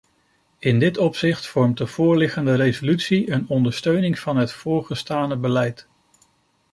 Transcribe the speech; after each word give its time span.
In 0.59 0.79
dit 0.79 0.97
opzicht 0.97 1.47
vormt 1.47 1.77
de 1.77 1.87
voorliggende 1.87 2.55
resolutie 2.55 3.31
een 3.31 3.47
ondersteuning 3.47 4.19
van 4.19 4.37
het 4.37 4.51
voorgestane 4.51 5.35
beleid. 5.37 5.87